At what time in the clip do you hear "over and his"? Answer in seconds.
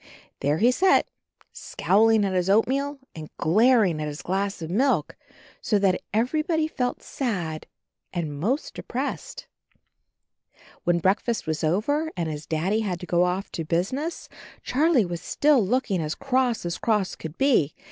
11.63-12.47